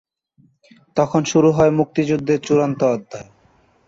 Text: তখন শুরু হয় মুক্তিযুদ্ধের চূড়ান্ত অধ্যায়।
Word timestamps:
তখন 0.97 1.21
শুরু 1.23 1.49
হয় 1.51 1.71
মুক্তিযুদ্ধের 1.79 2.39
চূড়ান্ত 2.43 2.79
অধ্যায়। 2.95 3.27